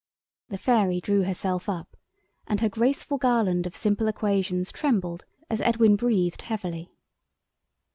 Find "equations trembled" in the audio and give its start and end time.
4.07-5.25